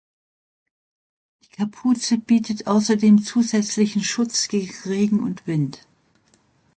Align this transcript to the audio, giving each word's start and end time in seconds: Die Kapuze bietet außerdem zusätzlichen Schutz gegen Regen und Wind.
Die 1.43 1.49
Kapuze 1.49 2.17
bietet 2.17 2.65
außerdem 2.65 3.21
zusätzlichen 3.21 4.03
Schutz 4.03 4.47
gegen 4.47 4.73
Regen 4.85 5.19
und 5.19 5.45
Wind. 5.45 5.85